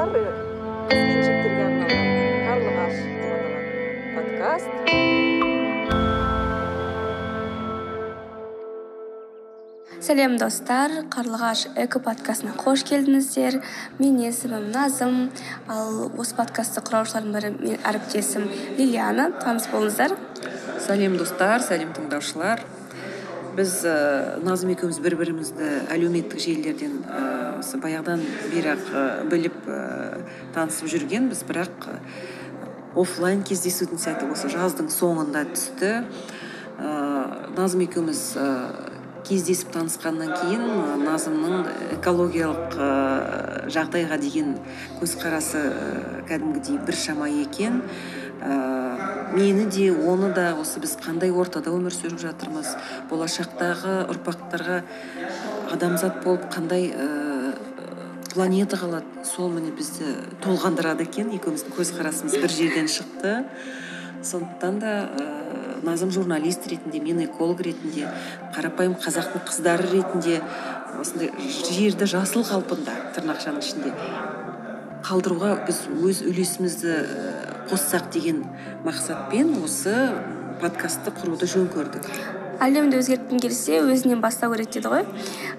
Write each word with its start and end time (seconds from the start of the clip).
қыз 0.00 0.12
келіншектерге 0.88 1.64
арналған 1.66 2.06
қарлығаш 2.46 2.94
деп 3.04 3.32
аталатын 3.36 4.14
подкаст. 4.14 4.70
Сәлем 10.00 10.38
достар. 10.40 10.96
Қарлығаш 11.12 11.66
эко 11.84 12.00
подкастына 12.00 12.56
қош 12.56 12.86
келдіңіздер. 12.88 13.60
Менің 14.00 14.30
есімім 14.30 14.72
назым. 14.72 15.28
Ал 15.68 16.08
осы 16.16 16.32
подкастты 16.38 16.80
құраушылардың 16.80 17.36
бірі 17.36 17.54
менің 17.60 17.88
әріптесім 17.92 18.48
лилиана. 18.80 19.28
Таныс 19.44 19.68
болыңыздар. 19.68 20.16
Сәлем 20.80 21.20
достар. 21.20 21.60
Сәлем 21.60 21.92
тыңдаушылар. 21.92 22.64
Біз 23.56 23.72
ә, 23.88 23.94
назым 24.44 24.72
екеуміз 24.74 25.00
бір 25.02 25.16
бірімізді 25.20 25.70
әлеуметтік 25.92 26.40
желілерден 26.42 27.00
ә, 27.04 27.22
осы 27.60 27.80
баяғыдан 27.82 28.22
бері 28.52 28.74
ақ 28.74 28.84
ә, 28.92 29.04
біліп 29.30 29.56
ә, 29.66 29.80
танысып 30.54 30.90
жүргенбіз 30.92 31.42
бірақ 31.48 31.88
оффлайн 32.98 33.42
кездесудің 33.46 34.00
сәті 34.02 34.30
осы 34.30 34.50
жаздың 34.52 34.90
соңында 34.94 35.44
түсті. 35.52 35.92
Ә, 36.80 36.94
назым 37.56 37.84
екеуміз 37.86 38.22
ә, 38.38 38.48
кездесіп 39.26 39.74
танысқаннан 39.74 40.32
кейін 40.40 40.64
назымның 41.04 41.66
экологиялық 41.98 42.78
жағдайға 43.70 44.18
деген 44.22 44.56
көзқарасы 45.00 45.60
кәдімгідей 46.30 46.80
біршама 46.86 47.28
екен. 47.42 47.82
Ә, 48.40 48.89
мені 49.32 49.66
де 49.66 49.90
оны 49.92 50.32
да 50.34 50.54
осы 50.60 50.80
біз 50.82 50.96
қандай 51.00 51.32
ортада 51.32 51.72
өмір 51.74 51.94
сүріп 51.94 52.20
жатырмыз? 52.22 52.74
Болашақтағы 53.10 53.96
ұрпақтарға 54.12 54.80
адамзат 55.74 56.22
болып 56.24 56.48
қандай 56.52 56.90
ә, 56.90 57.54
планета 58.32 58.78
қалады? 58.80 59.24
Сол 59.24 59.50
міне 59.54 59.70
бізді 59.74 60.16
толғандырады 60.44 61.06
екен. 61.06 61.30
Екеуміздің 61.36 61.76
көзқарасымыз 61.78 62.40
бір 62.40 62.54
жерден 62.54 62.90
шықты. 62.90 63.36
Сондықтан 64.22 64.80
да 64.82 64.94
ә, 65.06 65.28
назым 65.82 66.10
журналист 66.10 66.66
ретінде 66.68 67.00
мен 67.00 67.24
эколог 67.24 67.62
ретінде 67.64 68.08
қарапайым 68.54 68.96
қазақтың 69.00 69.46
қыздары 69.48 69.88
ретінде 69.92 70.40
осындай 71.00 71.30
жерді 71.70 72.08
жасыл 72.10 72.44
қалпында 72.44 72.96
тырнақшаның 73.16 73.64
ішінде 73.64 73.94
қалдыруға 75.06 75.54
біз 75.66 75.84
өз 75.88 76.22
үлесімізді 76.28 76.96
қоссақ 77.70 78.10
деген 78.10 78.42
мақсатпен 78.82 79.52
осы 79.62 79.94
подкастты 80.58 81.12
құруды 81.14 81.46
жөн 81.46 81.68
көрдік. 81.70 82.08
Әлемді 82.60 82.98
өзгерткің 83.00 83.40
келсе 83.40 83.78
өзінен 83.80 84.20
бастау 84.20 84.50
керек 84.52 84.72
дейді 84.74 84.90
ғой. 84.90 85.04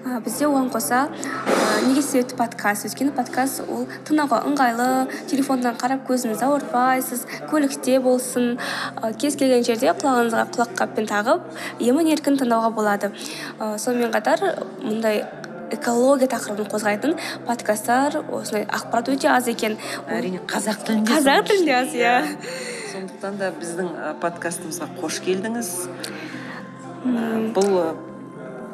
Ә, 0.04 0.20
бізде 0.22 0.46
оған 0.46 0.68
қоса 0.70 1.06
ә, 1.08 1.80
неге 1.88 2.02
себепті 2.04 2.36
подкаст? 2.38 2.84
Өйткені 2.86 3.14
подкаст 3.16 3.64
ол 3.64 3.88
тыңдауға 4.06 4.42
ыңғайлы 4.50 4.88
телефоннан 5.32 5.80
қарап 5.80 6.04
көзіңізді 6.06 6.46
ауыртпайсыз 6.46 7.24
көлікте 7.50 7.98
болсын. 8.04 8.58
Ә, 9.00 9.14
кез 9.18 9.34
келген 9.40 9.64
жерде 9.66 9.90
құлағыңызға 9.90 10.44
құлаққаппен 10.54 11.10
тағып 11.10 11.48
емін 11.80 12.12
еркін 12.12 12.38
тыңдауға 12.38 12.70
болады. 12.76 13.10
Ә, 13.58 13.78
сонымен 13.82 14.14
қатар 14.14 14.44
мұндай 14.84 15.24
экология 15.72 16.28
тақырыбын 16.28 16.68
қозғайтын 16.72 17.16
подкасттар 17.46 18.20
осындай 18.28 18.66
ақпарат 18.68 19.10
өте 19.14 19.28
аз 19.32 19.48
екен. 19.48 19.78
Әрине 20.08 20.42
қазақ 20.46 20.84
тілінде 20.86 21.12
қазақ 21.12 21.48
тілінде 21.48 21.74
аз 21.80 21.96
иә. 21.96 22.14
сондықтан 22.92 23.38
да 23.40 23.52
біздің 23.56 23.88
подкастымызға 24.22 24.88
қош 25.00 25.20
келдіңіз. 25.24 25.70
Бұл 27.56 27.70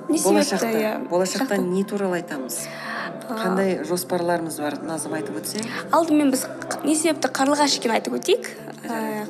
болашақта 0.09 0.73
иә. 0.73 0.93
болашақта 1.09 1.57
не 1.57 1.85
туралы 1.85 2.21
айтамыз? 2.21 2.67
Қандай 3.29 3.79
жоспарларымыз 3.89 4.59
бар? 4.62 4.79
Назым 4.87 5.15
айтып 5.19 5.39
өтсең. 5.43 5.69
Алдымен 5.93 6.33
біз 6.33 6.47
не 6.84 6.95
себепті 6.97 7.31
қарлығаш 7.35 7.79
екенін 7.79 7.98
айтып 7.98 8.19
өтейік. 8.19 8.48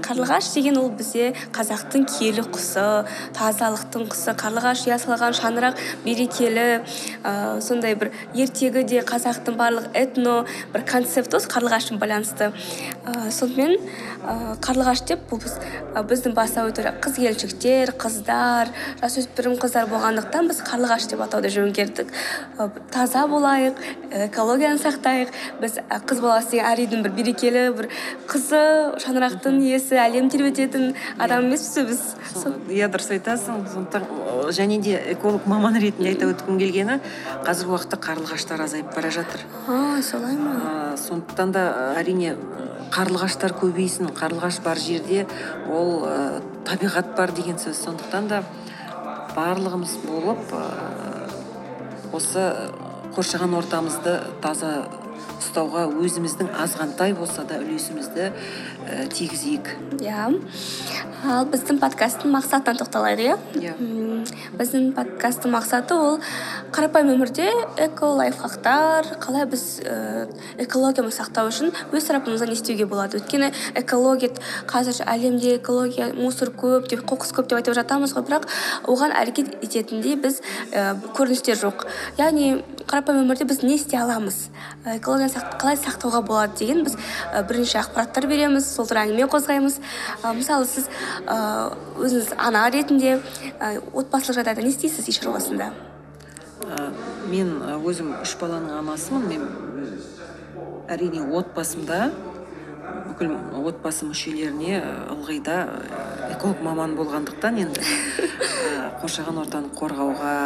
Қарлығаш 0.04 0.52
деген 0.54 0.76
ол 0.78 0.90
бізде 0.94 1.32
қазақтың 1.56 2.04
киелі 2.06 2.44
құсы 2.52 2.84
тазалықтың 3.34 4.04
құсы. 4.12 4.34
Қарлығаш 4.38 4.84
ұя 4.86 4.98
салған 5.02 5.34
шаңырақ 5.34 5.80
берекелі 6.04 6.66
ә, 7.24 7.58
сондай 7.64 7.96
бір 7.98 8.12
ертегі 8.36 8.84
де 8.86 9.00
қазақтың 9.08 9.56
барлық 9.58 9.88
этно 9.98 10.44
бір 10.74 10.84
концепті 10.86 11.40
осы 11.40 11.50
қарлығашпен 11.50 11.98
байланысты. 11.98 12.52
Ә, 13.08 13.32
сонымен 13.34 13.74
ә, 14.22 14.54
қарлығаш 14.62 15.02
деп 15.08 15.26
бұл 15.32 15.42
біз 15.42 15.56
ә, 15.58 16.04
біздің 16.06 16.36
бастау 16.38 16.70
қыз 16.70 17.18
келіншектер 17.18 17.94
қыздар 17.98 18.70
жасөспірім 19.02 19.58
қыздар 19.58 19.88
болғандықтан 19.90 20.52
біз 20.52 20.62
қарлығаш 20.68 21.08
деп 21.10 21.24
атауды 21.24 21.50
жөн 21.50 21.72
көрдік. 21.74 22.12
Ә, 22.60 22.70
таза 22.92 23.26
болайық 23.26 23.80
экологияны 24.10 24.80
сақтайық. 24.80 25.32
Біз 25.60 25.78
қыз 26.08 26.20
баласы 26.22 26.56
деген 26.56 26.68
әр 26.70 26.82
үйдің 26.84 27.04
бір 27.06 27.14
берекелі 27.16 27.64
бір 27.76 27.88
қызы 28.30 28.62
шаңырақтың 29.04 29.60
иесі 29.66 29.98
әлем 30.00 30.30
тербететін 30.32 30.94
адам 31.18 31.48
емеспіз 31.48 31.88
біз. 31.88 32.02
Иә 32.68 32.88
дұрыс 32.92 33.10
айтасың 33.16 33.66
сондықтан 33.72 34.52
және 34.54 34.80
де 34.82 34.96
эколог 35.14 35.46
маман 35.46 35.78
ретінде 35.80 36.14
айта 36.14 36.28
өткім 36.30 36.58
келгені 36.60 37.00
қазіргі 37.46 37.74
уақытта 37.74 38.00
қарлығаштар 38.04 38.64
азайып 38.64 38.94
бара 38.94 39.10
жатыр. 39.10 39.44
А 39.68 40.02
солай 40.02 40.36
ма? 40.36 40.96
Сондықтан 40.96 41.52
да 41.52 41.64
әрине 41.98 42.36
қарлығаштар 42.94 43.54
көбейсін 43.60 44.12
қарлығаш 44.16 44.62
бар 44.64 44.80
жерде 44.80 45.26
ол 45.68 46.06
ә, 46.08 46.40
табиғат 46.68 47.14
бар 47.16 47.32
деген 47.36 47.58
сөз. 47.60 47.76
Сондықтан 47.84 48.28
да 48.28 48.42
барлығымыз 49.36 49.96
болып 50.06 50.52
ә, 50.56 50.62
осы 52.16 52.44
қоршаған 53.16 53.56
ортамызды 53.58 54.18
таза 54.42 54.72
ұстауға 55.38 55.86
өзіміздің 56.02 56.50
азғантай 56.62 57.14
болса 57.16 57.44
да 57.46 57.58
үлесімізді 57.62 58.28
ә, 58.28 59.06
тигізейік. 59.12 59.70
Иә. 60.02 60.28
Ал 61.26 61.46
біздің 61.50 61.80
подкасттың 61.82 62.32
мақсатына 62.34 62.78
тоқталайық 62.78 63.22
иә? 63.24 63.36
Иә. 63.58 63.74
Біздің 64.58 64.92
подкасттың 64.96 65.54
мақсаты 65.54 65.96
ол 65.98 66.18
қарапайым 66.74 67.12
өмірде 67.14 67.48
эко 67.78 68.10
лайфхактар 68.18 69.12
қалай 69.22 69.46
біз 69.50 69.64
ә, 69.82 70.28
экологияны 70.62 71.12
сақтау 71.14 71.50
үшін 71.50 71.72
өз 71.92 72.08
тарапымыздан 72.10 72.52
не 72.52 72.58
істеуге 72.58 72.86
болады? 72.86 73.18
Өйткені 73.18 73.52
экология 73.78 74.30
қазір 74.70 75.02
әлемде 75.06 75.56
экология 75.58 76.12
мусор 76.14 76.52
көп 76.54 76.90
деп 76.90 77.06
қоқыс 77.06 77.34
көп 77.34 77.50
деп 77.50 77.62
айтып 77.62 77.78
жатамыз 77.78 78.14
ғой 78.16 78.26
бірақ 78.28 78.48
оған 78.86 79.14
әрекет 79.18 79.56
ететіндей 79.62 80.18
біз 80.18 80.42
ә, 80.72 80.94
көріністер 81.16 81.58
жоқ. 81.58 81.86
Яғни 82.18 82.58
қарапайым 82.88 83.26
өмірде 83.26 83.44
біз 83.48 83.60
не 83.62 83.74
істей 83.76 84.00
аламыз? 84.00 84.48
Экологияны 84.84 85.42
қалай 85.60 85.76
сақтауға 85.76 86.22
болады 86.24 86.56
деген 86.58 86.84
біз 86.86 86.96
ә, 86.96 87.42
бірнеше 87.46 87.78
ақпараттар 87.82 88.26
береміз 88.30 88.64
сол 88.64 88.88
туралы 88.88 89.12
әңгіме 89.12 89.28
қозғаймыз. 89.28 89.76
Ә, 90.22 90.32
мысалы 90.38 90.64
сіз 90.68 90.88
ә, 91.26 91.36
өзіңіз 92.00 92.32
ана 92.40 92.64
ретінде 92.72 93.18
ә, 93.60 93.76
отбасылық 93.92 94.40
жағдайда 94.40 94.64
не 94.64 94.72
істейсіз 94.72 95.04
үй 95.04 95.18
шаруасында? 95.18 95.68
Ә, 96.64 96.88
мен 97.28 97.52
өзім 97.84 98.14
үш 98.22 98.34
баланың 98.40 98.80
анасымын. 98.80 99.28
Мен 99.28 99.44
әрине 100.88 101.26
отбасымда 101.28 102.08
бүкіл 103.08 103.34
отбасы 103.68 104.08
мүшелеріне 104.08 104.80
ылғи 105.12 105.42
да 105.44 105.58
эколог 106.32 106.62
маман 106.64 106.96
болғандықтан 106.96 107.60
енді 107.66 107.84
қоршаған 109.02 109.42
ортаны 109.44 109.74
қорғауға 109.76 110.36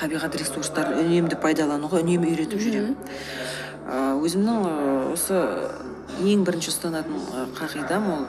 табиғат 0.00 0.36
ресурстарын 0.40 1.00
үнемді 1.04 1.38
пайдалануға 1.40 2.00
үнемі 2.00 2.32
үйретіп 2.32 2.60
жүремін. 2.64 2.94
Өзімнің 4.24 4.68
осы 5.12 5.40
ең 6.24 6.44
бірінші 6.46 6.72
ұстанатын 6.72 7.50
қағидам 7.58 8.08
ол 8.14 8.24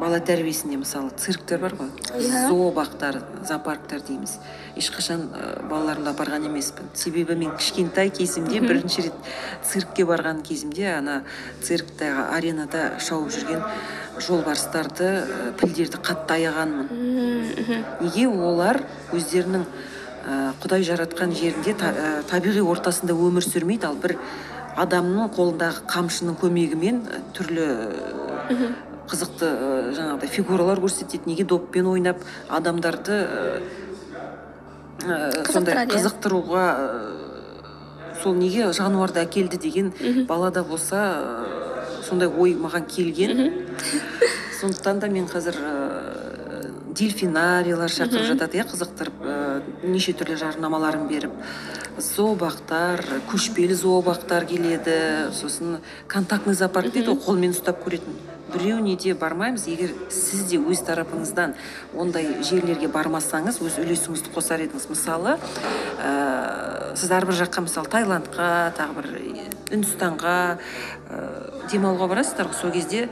бала 0.00 0.16
тәрбиесінде 0.24 0.78
мысалы 0.80 1.12
цирктер 1.20 1.60
бар 1.60 1.74
ғой. 1.76 1.90
Иә. 2.16 2.46
Зообақтар 2.48 3.18
зоопарктар 3.44 4.00
дейміз. 4.06 4.38
Ешқашан 4.80 5.26
балаларымды 5.68 6.14
апарған 6.14 6.46
емеспін. 6.48 6.88
Себебі 6.96 7.36
мен 7.36 7.52
кішкентай 7.58 8.08
кезімде 8.14 8.62
бірінші 8.64 9.10
рет 9.10 9.30
циркке 9.66 10.06
барған 10.08 10.40
кезімде 10.46 10.88
ана 10.94 11.20
цирктегі 11.60 12.24
аренада 12.32 12.94
шауып 13.02 13.28
жүрген 13.34 13.60
жолбарыстарды 14.24 15.12
пілдерді 15.60 16.00
қатты 16.00 16.38
аяғанмын 16.38 16.88
неге 18.00 18.28
олар 18.30 18.80
өздерінің 19.12 19.66
құдай 20.60 20.84
жаратқан 20.84 21.32
жерінде 21.32 21.74
табиғи 22.30 22.60
ортасында 22.60 23.14
өмір 23.16 23.44
сүрмейді. 23.46 23.88
Ал 23.88 23.96
бір 24.00 24.16
адамның 24.80 25.30
қолындағы 25.36 25.86
қамшының 25.90 26.36
көмегімен 26.40 27.00
түрлі 27.36 27.66
қызықты 29.10 29.48
жаңағыдай 29.96 30.30
фигуралар 30.30 30.82
көрсетеді. 30.82 31.26
Неге 31.26 31.44
доппен 31.44 31.88
ойнап 31.90 32.20
адамдарды 32.48 33.24
сондай 35.50 35.86
қызықтыруға 35.88 36.64
сол 38.22 38.34
неге 38.36 38.68
жануарды 38.76 39.24
әкелді 39.24 39.58
деген 39.58 39.92
балада 40.28 40.62
болса 40.62 41.00
сондай 42.04 42.28
ой 42.28 42.54
маған 42.54 42.84
келген. 42.86 43.52
Сондықтан 44.60 45.00
да 45.00 45.08
мен 45.08 45.24
қазір 45.24 45.56
дельфинарийлар 46.96 47.92
шақырып 47.92 48.26
жатады 48.32 48.58
иә 48.60 48.66
қызықтырып 48.70 49.22
неше 49.84 50.14
түрлі 50.16 50.36
жарнамаларын 50.40 51.06
беріп. 51.10 51.32
Зообақтар 52.00 53.02
көшпелі 53.30 53.76
зообақтар 53.76 54.46
келеді 54.48 55.30
сосын 55.36 55.78
контактный 56.08 56.54
зоопарк 56.54 56.92
дейді 56.94 57.12
ғой 57.12 57.24
қолмен 57.26 57.54
ұстап 57.56 57.82
көретін. 57.84 58.18
Біреуіне 58.50 58.96
де 58.98 59.14
бармаймыз 59.14 59.68
егер 59.70 59.92
сіз 60.10 60.48
де 60.50 60.58
өз 60.58 60.80
тарапыңыздан 60.88 61.52
ондай 61.94 62.40
жерлерге 62.42 62.88
бармасаңыз 62.90 63.60
өз 63.62 63.78
үлесіңізді 63.82 64.32
қосар 64.34 64.64
едіңіз. 64.64 64.88
Мысалы 64.90 65.36
ә, 66.02 66.96
сіз 66.98 67.12
әрбір 67.14 67.38
жаққа 67.44 67.66
мысалы 67.68 67.92
таиландқа 67.92 68.48
тағы 68.74 68.96
бір 68.98 69.06
үндістанға 69.70 70.36
ә, 70.56 71.20
демалуға 71.70 72.10
барасыздар 72.10 72.50
ғой 72.50 72.58
сол 72.58 72.74
кезде 72.74 73.06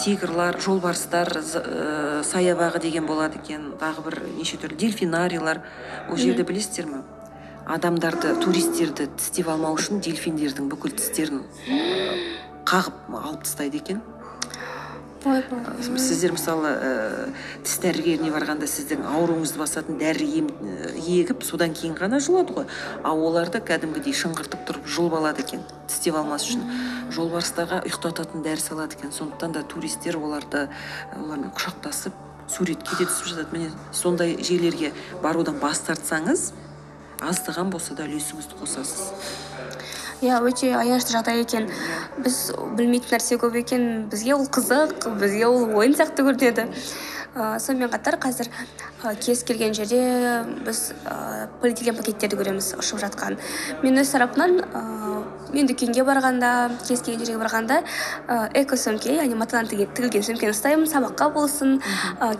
тигрлар 0.00 0.58
жолбарыстар 0.60 1.30
ә, 1.34 2.22
саябағы 2.24 2.80
деген 2.82 3.06
болады 3.06 3.40
екен. 3.42 3.72
Тағы 3.80 4.04
бір 4.06 4.18
неше 4.38 4.58
түрлі 4.60 4.78
дельфинарийлар. 4.80 5.62
Ол 6.10 6.16
жерді 6.16 6.46
білесіздер 6.48 6.88
ме? 6.90 7.02
Адамдарды 7.64 8.34
туристерді 8.44 9.08
тістеп 9.16 9.48
алмау 9.48 9.78
үшін 9.78 10.02
дельфиндердің 10.04 10.68
бүкіл 10.72 10.96
тістерін 10.98 11.44
қағып 12.68 13.08
алып 13.20 13.44
тастайды 13.46 13.80
екен. 13.80 14.02
Ойбай 15.26 15.98
сіздер 16.00 16.34
мысалы 16.34 16.70
ә, 16.70 16.90
тіс 17.64 17.78
дәрігеріне 17.82 18.30
барғанда 18.34 18.68
сіздің 18.70 19.04
ауруыңызды 19.08 19.60
басатын 19.60 19.98
дәрі 20.00 20.26
ем 20.40 20.50
егіп 21.00 21.44
содан 21.46 21.74
кейін 21.76 21.96
ғана 21.98 22.20
жұлады 22.24 22.56
ғой. 22.56 22.66
Ал 23.04 23.22
оларды 23.24 23.60
кәдімгідей 23.64 24.16
шыңғыртып 24.16 24.66
тұрып 24.68 24.88
жұлып 24.88 25.16
алады 25.20 25.44
екен 25.44 25.64
тістеп 25.88 26.18
алмас 26.20 26.46
үшін. 26.48 26.66
Жолбарыстарға 27.14 27.82
ұйықтататын 27.88 28.44
дәрі 28.44 28.64
салады 28.64 28.98
екен. 28.98 29.12
Сондықтан 29.12 29.56
да 29.56 29.62
туристер 29.62 30.18
оларды 30.18 30.68
олармен 31.16 31.52
құшақтасып 31.56 32.16
суретке 32.48 32.98
де 32.98 33.08
түсіп 33.08 33.32
жатады. 33.32 33.48
Міне 33.52 33.70
сондай 33.92 34.36
жерлерге 34.42 34.92
барудан 35.22 35.58
бас 35.62 35.82
тартсаңыз 35.86 36.52
аздаған 37.24 37.70
болса 37.72 37.94
да 37.96 38.08
үлесіңізді 38.08 38.60
қосасыз. 38.60 39.12
Иә 40.24 40.40
өте 40.48 40.72
аянышты 40.76 41.14
жағдай 41.14 41.42
екен. 41.44 41.68
Біз 42.24 42.38
білмейтін 42.78 43.16
нәрсе 43.16 43.38
көп 43.40 43.58
екен. 43.60 44.06
Бізге 44.12 44.36
ол 44.36 44.46
қызық 44.48 45.08
бізге 45.20 45.46
ол 45.48 45.76
ойын 45.76 45.96
сияқты 45.98 46.24
көрінеді. 46.26 46.68
Ә, 47.34 47.58
сонымен 47.58 47.90
қатар 47.90 48.14
қазір 48.22 48.46
ә, 49.02 49.16
кез 49.18 49.42
келген 49.42 49.74
жерде 49.74 50.44
біз 50.64 50.92
ә, 51.02 51.48
полиэтилен 51.60 51.96
пакеттерді 51.98 52.38
көреміз 52.38 52.68
ұшып 52.78 53.02
жатқан. 53.02 53.40
Мен 53.82 53.98
өз 53.98 54.12
тарапымнан 54.14 54.60
ә, 54.62 54.82
мен 55.52 55.66
дүкенге 55.68 56.04
барғанда 56.06 56.50
кез 56.86 57.02
келген 57.04 57.26
жерге 57.26 57.40
барғанда 57.42 57.80
ә, 58.28 58.48
эко 58.62 58.76
сөмке 58.80 59.16
яғни 59.18 59.36
матадан 59.38 59.68
тігілген 59.68 60.24
сөмкені 60.24 60.54
ұстаймын 60.54 60.88
сабаққа 60.90 61.28
болсын. 61.34 61.76
Ә, 62.20 62.32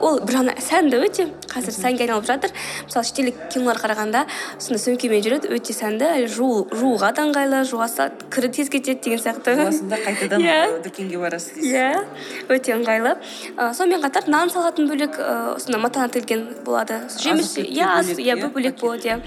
ол 0.00 0.20
бір 0.22 0.38
жағынан 0.38 0.60
сәнді 0.62 1.00
өте. 1.06 1.28
Қазір 1.50 1.74
сәнге 1.74 2.06
айналып 2.06 2.26
жатыр. 2.28 2.54
Мысалы 2.86 3.08
шетелдік 3.08 3.42
кинолар 3.52 3.80
қарағанда 3.82 4.24
сондай 4.58 4.82
сөмкемен 4.84 5.24
жүреді 5.24 5.50
өте 5.56 5.74
сәнді. 5.76 6.08
Әлі 6.20 6.30
жуу 6.32 6.66
жууға 6.72 7.12
да 7.16 7.26
ыңғайлы 7.26 7.62
жуа 7.68 7.88
салады 7.90 8.28
кірі 8.32 8.50
тез 8.56 8.70
кетеді 8.72 9.00
деген 9.04 9.22
сияқты. 9.24 9.56
Басында 9.64 10.00
қайтадан 10.04 10.42
Иә. 10.46 10.56
ә, 10.66 10.82
дүкенге 10.84 11.18
барасыз 11.20 11.60
иә 11.64 12.04
өте 12.52 12.76
ыңғайлы. 12.76 13.16
Ә, 13.56 13.72
сонымен 13.74 14.02
қатар 14.04 14.28
нан 14.30 14.50
салатын 14.52 14.88
бөлек 14.90 15.18
ә, 15.18 15.58
сондай 15.62 15.80
матадан 15.82 16.10
тігілген 16.14 16.46
болады. 16.64 17.00
Жеміс 17.20 17.56
иә 17.58 17.88
иә 18.02 18.16
иә, 18.20 18.50
бөлек 18.52 18.80
болады 18.80 19.08
иә. 19.08 19.20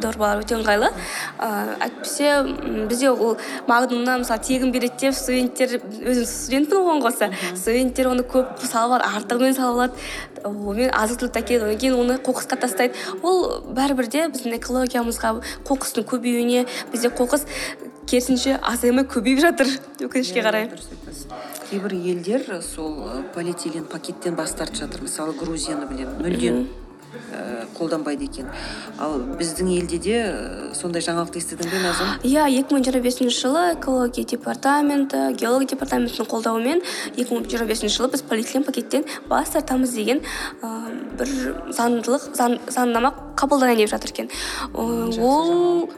Дорбалар 0.00 0.44
өте 0.44 0.56
ыңғайлы. 0.58 0.90
Ә, 1.38 1.90
м, 2.04 2.88
бізде 2.88 3.10
ол 3.10 3.36
магнумнан 3.66 4.22
мысалы 4.24 4.40
тегін 4.40 4.72
береді 4.72 5.06
деп 5.06 5.14
студенттер 5.14 5.78
өзім 5.80 6.24
студентпін 6.24 6.80
оған 6.80 7.02
қоса. 7.04 7.30
Студенттер 7.54 8.10
оны 8.12 8.24
көп 8.24 8.60
салып 8.64 9.00
алады 9.00 9.10
артығымен 9.20 9.54
салып 9.54 9.76
алады. 9.76 9.94
Онымен 10.44 10.90
азық 10.96 11.20
түлікті 11.20 11.42
әкеледі 11.42 11.64
одан 11.68 11.78
кейін 11.78 11.98
оны 12.00 12.18
қоқысқа 12.24 12.60
тастайды. 12.60 12.94
Ол 13.22 13.62
бәрібір 13.76 14.08
де 14.08 14.26
біздің 14.32 14.56
экологиямызға 14.58 15.34
қоқыстың 15.68 16.08
көбеюіне 16.08 16.66
бізде 16.92 17.12
қоқыс 17.12 17.46
керісінше 18.10 18.58
азаймай 18.62 19.04
көбейіп 19.04 19.40
жатыр. 19.44 19.68
Өкінішке 20.02 20.42
қарай. 20.42 20.70
дұрыс 20.72 20.90
айтасыз. 20.90 21.26
Кейбір 21.70 21.94
елдер 21.94 22.62
сол 22.62 23.22
полиэтилен 23.34 23.84
пакеттен 23.84 24.34
бас 24.34 24.56
тартып 24.58 24.82
жатыр. 24.82 25.04
Мысалы 25.06 25.36
грузияны 25.38 25.86
білемін 25.86 26.18
мүлдем. 26.18 26.64
Ә, 27.32 27.66
қолданбайды 27.76 28.26
екен. 28.28 28.48
Ал 28.98 29.18
біздің 29.38 29.70
елде 29.76 29.98
де 30.02 30.16
ә, 30.22 30.74
сондай 30.74 31.02
жаңалықты 31.04 31.40
естідің 31.40 31.70
бе 31.70 31.82
назым? 31.84 32.12
Иә 32.26 32.46
екі 32.60 32.76
мың 32.76 32.86
жиырма 32.86 33.02
бесінші 33.04 33.36
жылы 33.36 33.64
экология 33.74 34.24
департаменті 34.24 35.22
геология 35.40 35.74
департаментінің 35.74 36.30
қолдауымен 36.30 36.82
екі 37.16 37.30
мың 37.34 37.46
жиырма 37.50 37.70
бесінші 37.70 38.00
жылы 38.00 38.12
біз 38.14 38.26
полиэтилен 38.30 38.66
пакеттен 38.66 39.06
бас 39.30 39.54
тартамыз 39.54 39.94
деген 39.96 40.22
ә, 40.62 40.74
бір 41.20 41.34
заңдылық 41.76 42.30
заң, 42.38 42.58
заңнама 42.70 43.14
қабылданайын 43.40 43.84
деп 43.84 43.94
жатыр 43.94 44.14
екен. 44.14 44.30
Ол 44.74 45.90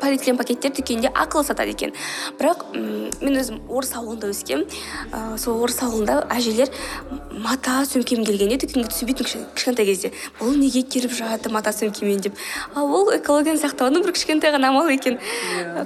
полиэтилен 0.00 0.36
пакеттер 0.36 0.72
дүкенде 0.76 1.10
ақылы 1.12 1.44
сатады 1.44 1.72
екен. 1.74 1.92
Бірақ 2.38 2.64
м, 2.74 3.10
мен 3.20 3.38
өзім 3.40 3.60
орыс 3.68 3.92
ауылында 3.96 4.30
өскенмін. 4.32 4.66
Ә, 5.12 5.38
сол 5.38 5.62
орыс 5.62 5.80
ауылында 5.82 6.26
әжелер 6.30 6.70
мата 7.32 7.82
сөмкем 7.88 8.24
келгенде 8.26 8.58
дүкенге 8.62 8.88
түсінбейтін 8.90 9.46
кішкентай 9.54 9.86
кезде. 9.86 10.12
Бұл 10.40 10.56
неге 10.56 10.82
келіп 10.82 11.12
жатыр 11.16 11.52
мата 11.52 11.72
сөмкемен 11.74 12.22
деп? 12.24 12.36
Ал 12.74 12.90
ол 12.90 13.10
экологияны 13.16 13.60
сақтаудың 13.60 14.04
бір 14.04 14.14
кішкентай 14.16 14.52
ғана 14.54 14.70
амалы 14.72 14.96
екен. 14.96 15.18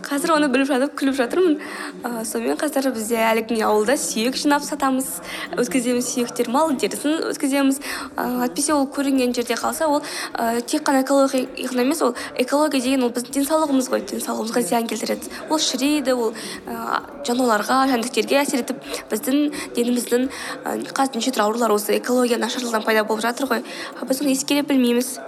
Қазір 0.06 0.36
оны 0.36 0.50
біліп 0.52 0.68
жатып 0.70 0.96
күліп 0.98 1.18
жатырмын. 1.18 1.58
Ә, 2.04 2.24
сонымен 2.24 2.58
қазір 2.60 2.90
бізде 2.94 3.18
әлі 3.30 3.46
күнге 3.48 3.66
ауылда 3.66 3.96
сүйек 4.00 4.38
жинап 4.38 4.64
сатамыз 4.66 5.20
өткіземіз 5.56 6.06
сүйектер 6.06 6.50
мал 6.52 6.74
терісін 6.76 7.18
өткіземіз. 7.30 7.80
Ә, 8.16 8.46
әйтпесе 8.46 8.74
ол 8.74 8.86
көрінген 8.90 9.34
жерде 9.36 9.58
қалса 9.58 9.88
ол 9.90 10.02
ә, 10.34 10.60
тек 10.62 10.86
қана 10.86 11.02
экология 11.04 11.46
ғана 11.70 11.82
емес 11.86 12.02
ол 12.02 12.14
экология 12.36 12.80
деген 12.80 13.04
ол 13.04 13.12
біздің 13.14 13.34
денсаулығымыз 13.70 13.88
ғой 13.90 14.02
денсаулығымызға 14.10 14.62
зиян 14.66 14.86
келтіреді. 14.90 15.30
Ол 15.50 15.58
шірейді 15.62 16.14
ол 16.14 16.32
ә, 16.66 17.02
жануарларға 17.26 17.86
жәндіктерге 17.90 18.40
әсер 18.42 18.64
етіп 18.64 18.82
біздің 19.10 19.52
деніміздің 19.76 20.26
ә, 20.64 20.76
қазір 20.90 21.20
неше 21.20 21.30
түрлі 21.30 21.46
аурулар 21.46 21.74
осы 21.74 21.96
экология 21.98 22.38
нашарлығынан 22.40 22.84
пайда 22.84 23.04
болып 23.04 23.22
жатыр 23.22 23.46
ғой. 23.50 23.62
А 24.00 24.06
біз 24.06 24.22
оны 24.22 24.34
ескере 24.34 24.62
білмейміз. 24.66 25.18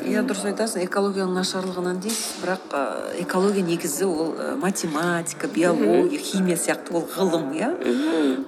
Иә 0.00 0.24
дұрыс 0.24 0.46
айтасың 0.48 0.84
экологияның 0.86 1.36
нашарлығынан 1.40 2.00
дейсіз 2.04 2.40
бірақ 2.44 2.76
ә, 2.76 2.84
экология 3.24 3.64
негізі 3.64 4.08
ол 4.08 4.34
ә, 4.36 4.54
математика 4.60 5.48
биология 5.48 6.20
химия 6.20 6.56
сияқты 6.56 6.96
ол 6.96 7.08
ғылым 7.16 7.52
иә? 7.56 7.72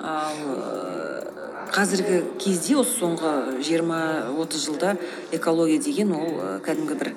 Ал 0.01 0.41
ә, 0.57 0.93
қазіргі 1.73 2.23
кезде 2.41 2.77
осы 2.81 2.99
соңғы 3.01 3.61
20-30 3.65 4.65
жылда 4.65 4.97
экология 5.33 5.81
деген 5.81 6.13
ол 6.17 6.61
кәдімгі 6.65 6.99
бір 7.01 7.13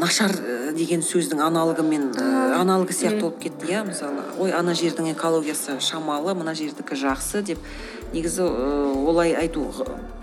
нашар 0.00 0.32
ә, 0.32 0.72
деген 0.76 1.02
сөздің 1.04 1.40
аналогымен 1.44 2.10
ә, 2.16 2.26
аналогы 2.60 2.96
сияқты 2.96 3.20
болып 3.26 3.40
кетті 3.42 3.72
иә 3.72 3.84
мысалы 3.88 4.24
ой 4.38 4.52
ана 4.56 4.74
жердің 4.74 5.12
экологиясы 5.12 5.80
шамалы 5.80 6.34
мына 6.34 6.54
жердікі 6.54 6.98
жақсы 6.98 7.42
деп 7.42 7.58
негізі 8.12 8.46
ә, 8.46 9.06
олай 9.06 9.34
айту 9.36 9.68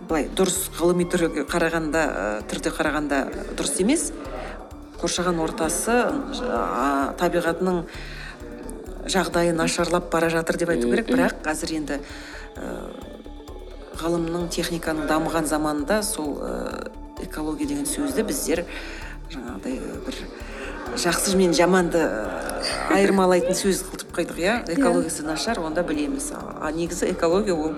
былай 0.07 0.27
дұрыс 0.35 0.69
ғылыми 0.77 1.05
түрге 1.09 1.45
қарағанда 1.49 2.01
ә, 2.03 2.25
түрде 2.49 2.73
қарағанда 2.73 3.21
дұрыс 3.57 3.79
емес. 3.81 4.09
Қоршаған 5.01 5.39
ортасы 5.43 5.95
ә, 6.43 7.13
табиғатының 7.19 7.83
жағдайы 9.11 9.55
нашарлап 9.55 10.09
бара 10.11 10.29
жатыр 10.31 10.59
деп 10.61 10.73
айту 10.75 10.91
керек. 10.91 11.09
Бірақ 11.11 11.41
қазір 11.45 11.75
енді 11.79 11.99
ә, 11.99 12.73
ғылымның 14.01 14.49
техниканың 14.53 15.07
дамыған 15.11 15.47
заманында 15.49 16.01
сол 16.03 16.37
ә, 16.41 16.89
экология 17.23 17.67
деген 17.67 17.87
сөзді 17.87 18.25
біздер 18.27 18.65
жаңағыдай 19.33 19.79
бір 20.05 20.17
жақсы 21.03 21.35
мен 21.39 21.53
жаманды 21.57 21.97
ә, 21.97 22.63
айырмалайтын 22.93 23.55
сөз 23.57 23.83
қылып 23.89 24.11
қойдық 24.17 24.39
иә? 24.43 24.55
Экологиясы 24.75 25.23
нашар 25.25 25.59
онда 25.63 25.83
білеміз. 25.83 26.31
А 26.37 26.69
негізі 26.71 27.09
экология 27.11 27.55
ол 27.55 27.73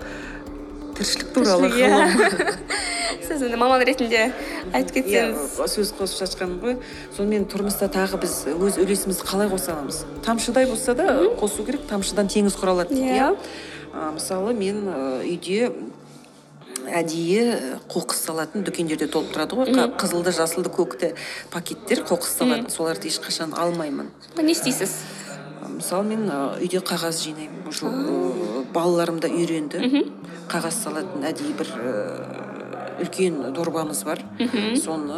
тіршілік 0.98 1.32
туралы 1.36 1.70
иә. 1.72 2.56
сіз 3.26 3.42
енді 3.42 3.58
маман 3.58 3.82
ретінде 3.88 4.28
айтып 4.74 5.00
кетсеңіз. 5.00 5.56
иә 5.58 5.68
сөз 5.72 5.94
қосып 5.98 6.26
жатқаным 6.26 6.60
ғой. 6.62 6.76
Сонымен 7.16 7.48
тұрмыста 7.50 7.88
тағы 7.92 8.20
біз 8.22 8.36
өз 8.52 8.78
үлесімізді 8.84 9.26
қалай 9.26 9.50
қоса 9.50 9.74
аламыз? 9.74 10.04
Тамшыдай 10.26 10.68
болса 10.70 10.94
да 10.94 11.08
қосу 11.40 11.66
керек 11.66 11.88
тамшыдан 11.90 12.28
теңіз 12.30 12.60
құралады 12.60 12.94
дейді 12.94 13.16
Иә. 13.16 13.32
иә? 13.32 14.12
Мысалы 14.14 14.54
мен 14.54 14.84
ы, 14.92 15.24
үйде 15.24 15.72
әдейі 16.88 17.80
қоқыс 17.92 18.22
салатын 18.28 18.66
дүкендерде 18.68 19.08
толып 19.12 19.34
тұрады 19.36 19.58
ғой. 19.58 19.74
Қызылды 20.00 20.34
жасылды 20.36 20.72
көкті 20.74 21.14
пакеттер 21.54 22.04
қоқыс 22.08 22.38
салатын. 22.40 22.70
Соларды 22.74 23.10
ешқашан 23.10 23.56
алмаймын. 23.58 24.12
Не 24.38 24.52
істейсіз? 24.54 24.98
Мысалы 25.76 26.08
мен 26.12 26.28
ы, 26.30 26.40
үйде 26.62 26.80
қағаз 26.80 27.24
жинаймын. 27.26 27.68
Уже 27.68 27.90
ы, 27.90 28.66
балаларым 28.74 29.20
да 29.20 29.28
үйренді. 29.28 30.06
Қағаз 30.52 30.84
салатын 30.86 31.26
әдейі 31.26 31.56
бір 31.58 31.72
үлкен 33.04 33.42
дорбамыз 33.56 34.04
бар. 34.08 34.22
Соны 34.80 35.18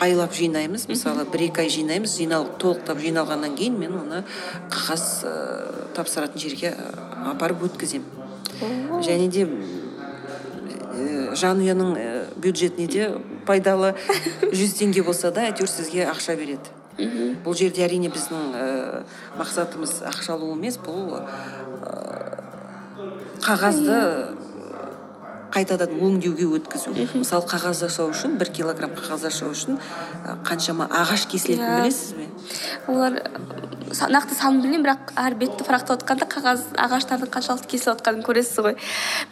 айлап 0.00 0.36
жинаймыз. 0.36 0.86
Мысалы 0.90 1.24
бір 1.32 1.48
екі 1.48 1.64
ай 1.64 1.72
жинаймыз. 1.72 2.18
Жинал 2.20 2.46
толықтап 2.60 3.00
жиналғаннан 3.02 3.56
кейін 3.58 3.80
мен 3.80 3.96
оны 4.04 4.22
қағаз 4.70 5.08
тапсыратын 5.96 6.38
жерге 6.38 6.76
апарып 7.32 7.66
өткіземін. 7.70 8.24
Және 9.04 9.28
де 9.28 9.42
э, 9.42 9.75
жанұяның 11.36 11.92
э, 12.00 12.08
бюджетіне 12.40 12.86
де 12.88 13.08
пайдалы? 13.46 13.94
Жүз 14.56 14.76
теңге 14.80 15.04
болса 15.06 15.30
да 15.30 15.46
әйтеуір 15.50 15.70
сізге 15.70 16.06
ақша 16.10 16.36
береді. 16.38 16.72
Бұл 17.44 17.52
жерде 17.58 17.82
әрине 17.84 18.08
біздің 18.08 18.54
ә, 18.56 19.02
мақсатымыз 19.36 19.98
ақша 20.08 20.32
алу 20.32 20.54
емес 20.54 20.78
бұл 20.80 21.18
ә, 21.18 21.22
қағазды 23.44 23.98
қайтадан 25.52 25.92
өңдеуге 26.02 26.48
өткізу. 26.56 26.94
Мысалы 27.16 27.46
қағаз 27.48 27.84
жасау 27.84 28.10
үшін 28.12 28.38
бір 28.40 28.50
килограмм 28.56 28.96
қағаз 28.96 29.28
жасау 29.28 29.52
үшін 29.54 29.78
қаншама 30.48 30.88
ағаш 30.88 31.28
кесілетінін 31.30 31.68
Иә. 31.68 31.78
білесіз 31.84 32.14
бе? 32.16 32.26
Олар 32.92 33.20
нақты 34.12 34.36
санын 34.36 34.60
білмеймін 34.60 34.84
бірақ 34.84 35.12
әр 35.16 35.34
бетті 35.40 35.64
фрақтап 35.66 36.00
отқанда 36.00 36.26
қағаз 36.28 36.64
ағаштардың 36.76 37.30
қаншалықты 37.32 37.70
кесіліп 37.70 37.94
отқанын 37.96 38.24
көресіз 38.26 38.58
ғой. 38.64 38.74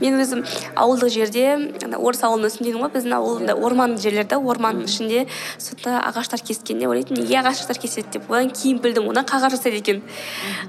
Мен 0.01 0.17
өзім 0.23 0.45
ауылдық 0.75 1.11
жерде 1.13 1.45
ана 1.85 1.99
орыс 1.99 2.23
ауылында 2.25 2.49
өстім 2.49 2.69
деймін 2.69 2.85
ғой 2.85 2.93
біздің 2.95 3.17
ауылда 3.19 3.57
орман 3.57 3.97
жерлер 4.01 4.29
да 4.31 4.39
орманның 4.39 4.89
ішінде 4.89 5.27
сонда 5.59 5.99
ағаштар 6.09 6.41
кескенде 6.45 6.89
ойлайтынмын 6.89 7.25
неге 7.25 7.41
ағаштар 7.43 7.81
кеседі 7.81 8.19
деп 8.19 8.31
одан 8.31 8.53
кейін 8.55 8.81
білдім 8.85 9.11
одан 9.11 9.29
қағаз 9.29 9.59
жасайды 9.59 9.83
екен. 9.83 10.03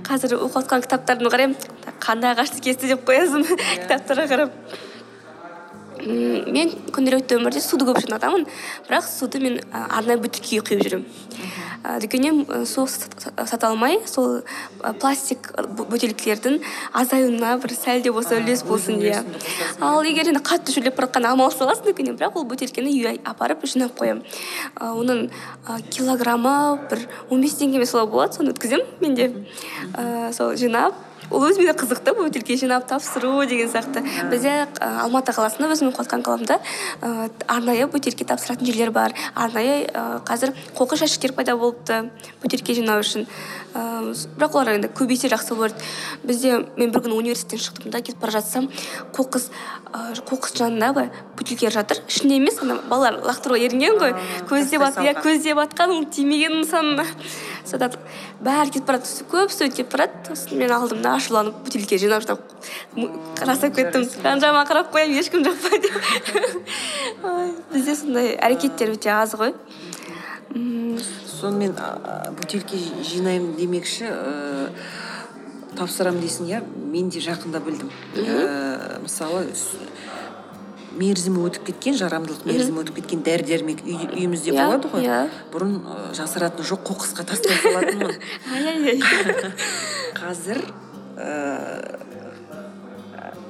Қазір 0.03 0.37
оқып 0.39 0.65
жатқан 0.65 0.83
кітаптарын 0.87 1.31
қараймын. 1.31 1.55
Қандай 2.03 2.35
ағашты 2.35 2.61
кесті 2.65 2.91
деп 2.91 3.07
қоясың? 3.07 3.45
Кітаптарға 3.85 4.27
қарап. 4.31 4.51
Мен 6.05 6.69
күнделікті 6.93 7.39
өмірде 7.39 7.61
суды 7.63 7.87
көп 7.87 7.97
ішетін 7.97 8.17
адамын 8.19 8.43
бірақ 8.85 9.07
суды 9.09 9.39
мен 9.41 9.55
арнайы 9.71 10.19
бөтелкеге 10.21 10.61
құйып 10.67 10.83
жүремін. 10.85 11.07
Дүкеннен 12.01 12.45
ы, 12.49 12.65
су 12.65 12.85
сат- 12.89 13.27
сата 13.47 13.67
алмай 13.67 13.99
сол 14.09 14.41
а, 14.81 14.93
пластик 14.93 15.51
бө- 15.55 15.85
бөтелкелердің 15.91 16.59
азаюына 16.93 17.55
бір 17.61 17.73
сәл 17.77 18.01
де 18.01 18.11
болса 18.11 18.35
үлес 18.39 18.63
болсын 18.65 18.97
иә. 19.01 19.23
ал 19.81 20.01
егер 20.03 20.27
енді 20.31 20.41
қатты 20.41 20.73
жүрлеп 20.75 20.95
бара 20.97 21.07
жатқанда 21.07 21.31
амалсыз 21.35 21.61
аласың 21.61 21.85
дүкеннен 21.91 22.17
бірақ 22.17 22.35
ол 22.41 22.45
бөтелкені 22.49 22.89
үйге 22.93 23.19
апарып 23.23 23.65
жинап 23.65 23.93
қоямын. 23.99 24.23
Оның 24.81 25.29
килограммы 25.91 26.79
бір 26.89 27.05
он 27.29 27.41
бес 27.41 27.55
теңге 27.59 27.77
ме 27.79 27.85
солай 27.85 28.07
болады 28.07 28.33
соны 28.39 28.53
өткіземін 28.53 28.85
менде 29.01 29.31
А, 29.93 30.31
сол 30.33 30.55
жинап 30.55 30.93
ол 31.31 31.45
өзіме 31.47 31.71
де 31.71 31.75
қызық 31.77 32.01
та 32.05 32.13
бөтелке 32.13 32.57
жинап 32.57 32.87
тапсыру 32.87 33.45
деген 33.45 33.69
сияқты. 33.69 34.03
Бізде 34.29 34.67
ә, 34.79 34.89
алматы 35.03 35.33
қаласында 35.35 35.71
өзімнің 35.73 35.95
қосқан 35.95 36.23
қаламда 36.25 36.59
ә, 37.01 37.29
арнайы 37.47 37.87
бөтелке 37.87 38.25
тапсыратын 38.25 38.67
жерлер 38.67 38.91
бар. 38.91 39.15
Арнайы 39.35 39.85
ә, 39.87 40.21
қазір 40.25 40.53
қоқыс 40.77 41.05
жәшіктер 41.05 41.35
пайда 41.37 41.55
болыпты 41.57 42.09
бөтелке 42.43 42.75
жинау 42.77 43.01
үшін. 43.03 43.25
Ә, 43.73 44.13
бірақ 44.37 44.59
олар 44.59 44.75
енді 44.75 44.91
көбейсе 44.95 45.29
жақсы 45.31 45.55
болады. 45.55 45.75
Бізде 46.23 46.61
мен 46.77 46.91
бір 46.91 47.05
күні 47.07 47.17
университеттен 47.17 47.63
шықтым 47.65 47.91
да 47.91 48.01
кетіп 48.01 48.21
бара 48.21 48.37
жатсам 48.37 48.69
қоқыс 49.15 49.49
ә, 49.93 50.13
қоқыс 50.21 50.55
жанында 50.59 50.93
былай 50.93 51.11
бөтелкелер 51.37 51.73
жатыр. 51.79 52.03
Ішінде 52.07 52.39
емес 52.39 52.61
ана 52.61 52.77
балалар 52.89 53.19
лақтыруға 53.25 53.59
ерінген 53.65 53.99
ғой. 53.99 54.15
Көздеп 54.49 54.85
иә 55.01 55.17
көздеп 55.21 55.59
атқан 55.65 55.91
ол 55.97 56.05
тимеген 56.05 56.61
нысанына. 56.61 57.05
Содан 57.65 57.95
бәрі 58.45 58.71
кетіп 58.71 58.87
барады 58.87 59.25
көп 59.31 59.51
студент 59.51 59.75
кетіп 59.75 59.91
барады 59.95 60.35
сосын 60.35 60.59
мен 60.59 60.71
алдым 60.71 61.01
да 61.01 61.14
ашуланып 61.15 61.57
бөтелке 61.65 61.97
жинап 62.01 62.23
жинап 62.25 62.41
жасап 63.41 63.75
кеттім 63.77 64.05
жан 64.11 64.41
жағыма 64.43 64.63
қарап 64.69 64.91
қоямын 64.93 65.19
ешкім 65.19 65.43
жақпайды 65.47 65.89
деп. 65.89 65.95
Ой, 67.25 67.51
бізде 67.73 67.95
сондай 67.99 68.33
әрекеттер 68.37 68.93
өте 68.95 69.11
аз 69.15 69.35
ғой. 69.39 69.53
Сонымен 71.35 71.75
бөтелке 72.39 72.79
жинаймын 73.03 73.55
демекші 73.59 74.07
ә, 74.07 74.69
тапсырамын 75.75 76.21
дейсің 76.23 76.47
иә? 76.53 76.61
Мен 76.93 77.09
де 77.11 77.19
жақында 77.23 77.59
білдім. 77.65 77.91
Ә, 78.15 79.01
мысалы 79.03 79.45
мерзімі 80.95 81.41
өтіп 81.49 81.65
кеткен 81.67 81.97
жарамдылық 81.99 82.45
мерзімі 82.47 82.83
өтіп 82.85 83.01
кеткен 83.01 83.23
дәрі 83.25 83.43
дәрмек 83.49 83.81
үй, 83.83 83.97
үйімізде 84.15 84.53
Иә, 84.53 84.63
болады 84.63 84.91
ғой. 84.93 85.03
иә. 85.03 85.17
бұрын 85.51 85.73
жасыратыны 86.15 86.63
жоқ 86.69 86.85
қоқысқа 86.87 87.25
тастай 87.27 87.57
салатынмын 87.59 88.15
қазір 90.21 90.61
ә, 91.17 91.99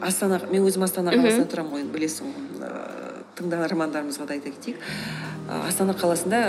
астана 0.05 0.39
мен 0.51 0.65
өзім 0.67 0.83
астана 0.85 1.11
қаласында 1.15 1.47
тұрамын 1.51 1.71
ғой 1.75 1.85
білесің 1.95 2.31
ғой. 2.33 2.67
Ә, 2.67 2.71
тыңдармандарымызға 3.35 4.25
да 4.29 4.33
айта 4.37 4.51
кетейік. 4.53 4.77
Ә, 5.49 5.57
астана 5.67 5.93
қаласында 5.97 6.39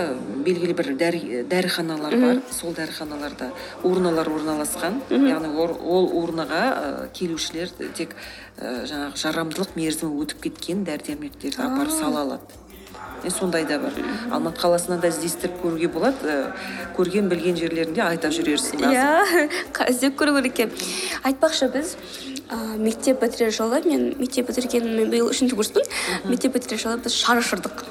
белгілі 0.45 0.73
бір 0.77 0.91
дәрі, 0.99 1.21
дәріханалар 1.51 2.15
бар. 2.21 2.39
Сол 2.51 2.73
дәріханаларда 2.77 3.49
урналар 3.83 4.29
орналасқан. 4.31 5.01
Яғни 5.11 5.51
ор- 5.57 5.77
ол 5.83 6.07
урнаға 6.21 6.61
ә, 6.63 7.09
келушілер 7.13 7.69
тек 7.95 8.15
ә, 8.59 8.85
жаңағы 8.87 9.19
жарамдылық 9.23 9.75
мерзімі 9.75 10.21
өтіп 10.23 10.41
кеткен 10.47 10.85
дәрі 10.87 11.11
дәрмектерді 11.11 11.59
апарып 11.61 11.91
сала 11.91 12.21
алады. 12.23 12.41
Е, 13.23 13.31
сондай 13.31 13.65
да 13.65 13.79
бар. 13.79 13.97
Алматы 14.31 14.61
қаласында 14.61 14.99
да 15.01 15.11
іздестіріп 15.11 15.59
көруге 15.63 15.89
болады. 15.91 16.17
Ә, 16.23 16.93
көрген 16.97 17.29
білген 17.31 17.57
жерлерінде 17.59 18.03
айта 18.05 18.31
жүрерсің 18.33 18.85
иә 18.87 19.47
іздеп 19.89 20.17
көру 20.19 20.37
керек 20.39 20.59
екен. 20.59 20.71
Айтпақшы 21.27 21.71
біз 21.73 21.95
ә, 22.49 22.77
мектеп 22.77 23.21
бітірер 23.23 23.53
жылы 23.55 23.83
мен 23.85 24.09
мектеп 24.19 24.49
бітірген 24.51 24.87
мен 24.95 25.11
биыл 25.13 25.31
үшінші 25.31 25.57
курспын. 25.59 25.87
Мектеп 26.25 26.57
бітірер 26.57 26.83
жылы 26.85 26.97
біз 27.03 27.17
шар 27.17 27.43
ұшырдық 27.43 27.85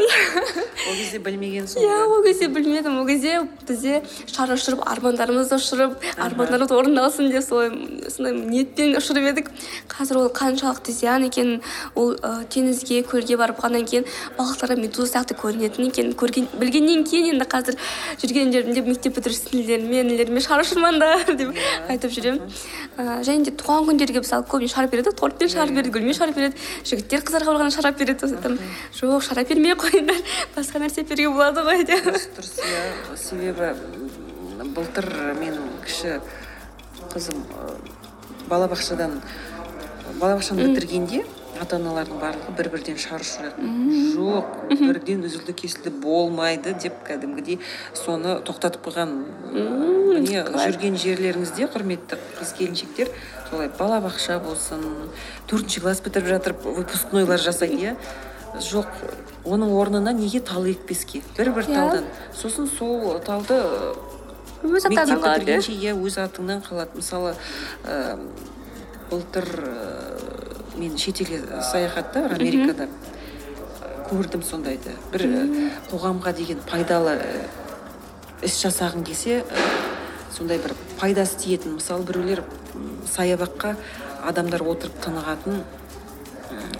ол 0.00 0.94
кезде 0.96 1.18
білмегенсің 1.24 1.84
иә 1.84 1.96
ғой 2.00 2.16
ол 2.18 2.24
кезде 2.24 2.48
білмедім 2.52 2.98
ол 3.00 3.06
кезде 3.08 3.40
бізде 3.68 4.00
шар 4.30 4.52
ұшырып 4.54 4.82
армандарымызды 4.88 5.58
ұшырып 5.60 6.06
армандарымыз 6.16 6.72
орындалсын 6.74 7.30
деп 7.32 7.44
солай 7.44 7.70
сондай 8.08 8.34
ниетпен 8.34 8.96
ұшырып 8.98 9.28
едік. 9.30 9.50
Қазір 9.90 10.20
ол 10.22 10.30
қаншалықты 10.34 10.94
зиян 10.94 11.24
екенін 11.28 11.60
ол 11.94 12.14
ә, 12.16 12.44
теңізге 12.50 13.02
көлге 13.08 13.38
барып 13.40 13.60
ғаннан 13.62 13.86
кейін 13.88 14.06
балықтарға 14.38 14.76
медуза 14.80 15.14
сияқты 15.14 15.36
көрінетін 15.40 15.90
екен. 15.90 16.12
Көрген 16.18 16.48
білгеннен 16.60 17.04
кейін 17.08 17.34
енді 17.34 17.48
қазір 17.50 17.78
жүрген 18.22 18.52
жерімде 18.54 18.84
мектеп 18.86 19.18
бітіруші 19.18 19.46
сіңлілеріме 19.46 20.02
інілеріме 20.04 20.42
шар 20.44 20.64
ұшырмаңдар 20.64 21.34
деп 21.40 21.54
айтып 21.88 22.14
жүремін 22.16 22.42
ә, 22.96 23.20
және 23.26 23.48
де 23.48 23.54
туған 23.54 23.88
күндерге 23.90 24.24
мысалы 24.24 24.46
көбіне 24.50 24.72
шар 24.72 24.90
береді. 24.90 25.10
Ғой, 25.10 25.18
тортпен 25.20 25.52
шар 25.52 25.70
береді 25.70 25.94
гүлмен 25.94 26.16
шар 26.16 26.34
береді 26.36 26.58
жігіттер 26.88 27.24
қыздарға 27.26 27.54
барғанда 27.54 27.74
шарап 27.74 27.98
береді. 27.98 28.20
Сосын 28.20 28.38
айтамын, 28.40 28.58
жоқ 28.96 29.24
шарап 29.26 29.48
бермей 29.50 29.74
ақ 29.74 29.89
қойыңдар 29.90 30.22
басқа 30.56 30.82
нәрсе 30.84 31.04
беруге 31.08 31.34
болады 31.34 31.64
ғой 31.66 31.84
деп. 31.84 32.06
Дұрыс 32.06 32.28
дұрыс 32.36 32.54
иә. 32.62 33.16
себебі 33.18 33.74
былтыр 34.74 35.08
менің 35.40 35.82
кіші 35.84 36.20
қызым 37.12 37.44
балабақшадан 38.48 39.20
балабақшаны 40.20 40.70
бітіргенде 40.70 41.24
ата 41.60 41.76
аналардың 41.76 42.20
барлығы 42.20 42.54
бір 42.56 42.68
бірден 42.72 42.98
шар 43.00 43.24
ұшырады 43.24 43.66
жоқ 44.14 44.70
бірден 44.80 45.24
үзілді 45.28 45.54
кесілді 45.60 45.92
болмайды 46.02 46.72
деп 46.80 47.02
кәдімгідей 47.08 47.58
соны 47.98 48.38
тоқтатып 48.46 48.86
қойған 48.86 49.12
міне 49.52 50.44
жүрген 50.54 50.96
жерлеріңізде 51.00 51.68
құрметті 51.74 52.20
қыз 52.38 52.54
келіншектер 52.58 53.12
солай 53.50 53.70
балабақша 53.78 54.38
болсын 54.44 54.84
төртінші 55.50 55.84
класс 55.84 56.02
бітіріп 56.04 56.32
жатыр 56.36 56.56
выпускнойлар 56.64 57.42
жасайды 57.42 57.80
иә. 57.90 57.96
Жоқ 58.58 58.88
оның 59.44 59.72
орнына 59.78 60.12
неге 60.12 60.40
тал 60.40 60.64
екпеске? 60.66 61.22
Бір 61.36 61.52
бір 61.54 61.68
Иә. 61.68 61.74
талдан 61.74 62.04
сосын 62.34 62.68
сол 62.68 63.18
талды 63.24 63.56
өз 64.62 64.86
атадан 64.86 65.22
қалады 65.22 65.44
бітіргенше 65.44 65.72
иә? 65.72 65.94
өз 65.96 66.18
атыңнан 66.20 66.62
қалады. 66.66 66.96
Мысалы 66.96 67.34
ә, 67.84 68.18
былтыр 69.10 69.44
ә, 69.44 70.76
мен 70.76 70.98
шетелге 70.98 71.40
саяхатта 71.70 72.26
америкада 72.26 72.88
көрдім 74.10 74.42
сондайды. 74.42 74.96
Бір 75.12 75.26
ә, 75.26 75.70
қоғамға 75.90 76.34
деген 76.36 76.60
пайдалы 76.68 77.16
ә, 77.16 77.48
іс 78.42 78.60
жасағың 78.60 79.04
келсе 79.06 79.40
ә, 79.40 79.66
сондай 80.36 80.58
бір 80.58 80.74
пайдасы 81.00 81.38
тиетін. 81.38 81.78
Мысалы 81.78 82.04
біреулер 82.04 82.44
саябаққа 83.08 83.76
адамдар 84.28 84.62
отырып 84.62 85.00
тынығатын 85.00 85.62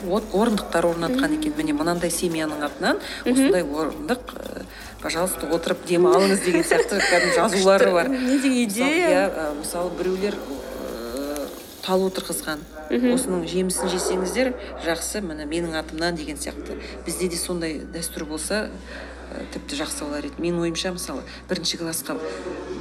орындықтар 0.06 0.86
орнатқан 0.86 1.36
екен. 1.38 1.54
Міне 1.56 1.74
мынандай 1.76 2.10
семьяның 2.10 2.64
атынан 2.66 3.00
осындай 3.24 3.62
орындық 3.62 4.34
ә, 4.34 4.64
пожалуйста 5.02 5.48
отырып 5.54 5.84
демалыңыз 5.88 6.44
деген 6.44 6.64
сияқты 6.64 7.00
кәдімгі 7.00 7.36
жазулары 7.36 7.92
бар. 7.92 8.08
Не 8.08 8.38
деген 8.38 8.64
идея? 8.64 9.10
иә, 9.10 9.22
ә, 9.30 9.46
мысалы 9.60 9.92
біреулер 9.98 10.36
ә, 10.36 11.46
тал 11.84 12.06
отырғызған. 12.08 12.64
Осының 12.90 13.46
жемісін 13.46 13.90
жесеңіздер 13.92 14.52
жақсы 14.82 15.22
міне 15.22 15.46
менің 15.46 15.78
атымнан 15.78 16.16
деген 16.18 16.36
сияқты. 16.40 16.80
Бізде 17.06 17.28
де 17.28 17.36
сондай 17.38 17.80
дәстүр 17.94 18.26
болса 18.26 18.66
ә, 18.66 19.44
тіпті 19.54 19.78
жақсы 19.84 20.04
болар 20.08 20.26
еді. 20.26 20.42
Менің 20.42 20.66
ойымша 20.66 20.94
мысалы 20.96 21.22
бірінші 21.48 21.78
классқа 21.84 22.18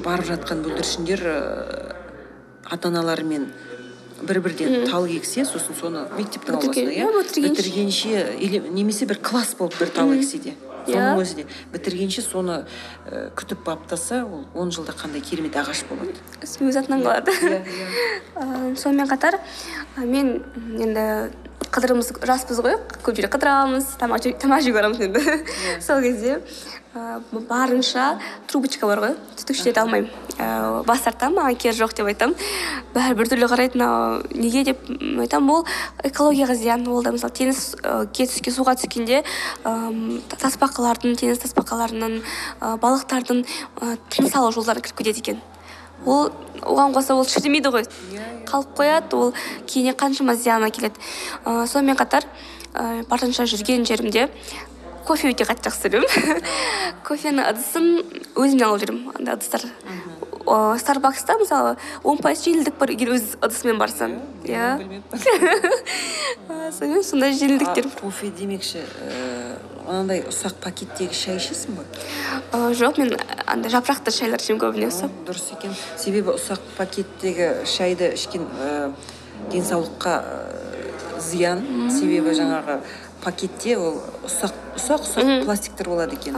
барып 0.04 0.32
жатқан 0.32 0.64
бүлдіршіндер 0.66 1.26
ә, 1.30 1.96
ата 2.66 2.90
аналарымен 2.90 3.52
бір 4.24 4.42
бірден 4.42 4.88
тал 4.90 5.06
ексе 5.06 5.46
сосын 5.46 5.76
соны 5.80 6.06
мектептің 6.18 6.58
ауласына 6.60 6.92
иә, 6.92 7.10
бітіргенше. 7.50 8.36
или 8.40 8.60
немесе 8.70 9.06
бір 9.06 9.20
класс 9.22 9.56
болып 9.60 9.78
бір 9.80 9.90
тал 9.96 10.14
ексе 10.14 10.38
де 10.38 10.56
Иә. 10.88 10.96
соның 10.96 11.22
өзі 11.22 11.36
де 11.36 11.46
бітіргенше 11.74 12.22
соны 12.24 12.66
ә, 13.06 13.30
күтіп 13.38 13.64
баптаса 13.66 14.24
ол 14.26 14.46
он 14.56 14.72
жылда 14.72 14.94
қандай 14.98 15.22
керемет 15.22 15.56
ағаш 15.60 15.84
болады. 15.90 16.16
Өз 16.42 16.80
атынан 16.80 17.04
қалады 17.04 17.34
сонымен 18.80 19.10
қатар 19.10 19.40
мен 19.98 20.42
енді 20.80 21.32
қыдырымыз 21.80 22.12
жаспыз 22.28 22.60
ғой. 22.62 22.76
Көп 23.02 23.16
жерге 23.16 23.32
қыдырамыз. 23.34 23.96
Тамақ 24.00 24.22
жеуге 24.28 24.76
барамыз 24.76 25.00
енді. 25.08 25.24
Сол 25.82 26.02
кезде 26.04 26.42
барынша 26.94 28.20
трубочка 28.48 28.88
бар 28.90 29.00
ғой. 29.00 29.14
Түтікшелерді 29.40 29.80
алмаймын. 29.84 30.10
Бас 30.88 31.04
тартамын 31.06 31.38
маған 31.38 31.58
керегі 31.60 31.84
жоқ 31.84 31.94
деп 31.98 32.10
айтамын 32.10 32.36
бәрі 32.96 33.18
біртүрлі 33.20 33.50
қарайды 33.52 33.78
мынау 33.78 34.24
неге 34.34 34.64
деп 34.72 34.82
айтамын 34.90 35.54
ол 35.54 35.66
экологияға 36.04 36.56
зиян. 36.58 36.88
Ол 36.88 37.04
да 37.06 37.14
мысалы 37.14 37.32
теңіз 37.36 37.76
ы 37.84 38.52
суға 38.56 38.74
түскенде 38.80 39.22
тасбақалардың 39.64 41.16
теңіз 41.22 41.44
тасбақаларының 41.46 42.20
балықтардың 42.82 43.46
тыныс 44.10 44.36
алу 44.36 44.52
жолдарына 44.56 44.82
кіріп 44.82 45.04
кетеді 45.04 45.20
екен. 45.26 45.42
Ол 46.06 46.32
оған 46.62 46.94
қоса 46.96 47.16
ол 47.16 47.26
шірімейді 47.28 47.72
ғой. 47.74 47.86
Қалып 48.50 48.74
қояды 48.78 49.16
ол 49.18 49.34
кейіннен 49.68 49.98
қаншама 50.00 50.36
зиян 50.36 50.66
әкеледі 50.68 51.00
ыыы 51.46 51.68
сонымен 51.68 51.98
қатар 52.00 52.28
ыыы 52.74 53.06
барынша 53.10 53.48
жүрген 53.50 53.86
жерімде 53.88 54.30
кофе 55.08 55.32
өте 55.34 55.48
қатты 55.48 55.70
жақсы 55.70 55.90
көремін. 55.90 56.44
Кофенің 57.08 57.48
ыдысын 57.50 57.88
өзіме 58.38 58.66
алып 58.68 58.84
жүремін. 58.84 59.14
Андай 59.18 59.36
ыдыстар. 59.40 59.66
Ыыы 60.46 60.80
старбакста 60.82 61.38
мысалы 61.40 61.78
он 62.04 62.22
пайыз 62.22 62.44
жеңілдік 62.46 62.78
бар 62.80 62.94
егер 62.94 63.16
өз 63.18 63.36
ыдысымен 63.40 63.82
барсаң. 63.82 64.20
Иә 64.46 64.78
сонымен 66.78 67.04
сондай 67.04 67.34
жеңілдіктер 67.38 67.90
кофе 68.02 68.30
демекші 68.30 68.84
ііі 68.84 69.49
анандай 69.90 70.22
ұсақ 70.30 70.60
пакеттегі 70.62 71.16
шай 71.18 71.40
ішесің 71.40 71.80
ба 71.80 71.86
ыыы 72.54 72.76
жоқ 72.78 73.00
мен 73.02 73.16
андай 73.50 73.72
жапырақты 73.74 74.14
шайлар 74.14 74.42
ішемін 74.44 74.62
көбіне 74.62 74.90
ұсақ 74.92 75.16
дұрыс 75.26 75.48
екен. 75.56 75.74
Себебі 75.98 76.36
ұсақ 76.36 76.62
пакеттегі 76.78 77.50
шайды 77.70 78.12
ішкен 78.14 78.46
ііі 78.46 78.92
денсаулыққа 79.50 80.14
зиян. 81.26 81.64
Себебі 81.90 82.36
жаңағы 82.38 82.80
пакетте 83.24 83.78
ол 83.82 83.98
ұсақ 84.30 84.54
ұсақ 84.78 85.08
ұсақ 85.08 85.34
пластиктер 85.50 85.90
болады 85.90 86.20
екен. 86.20 86.38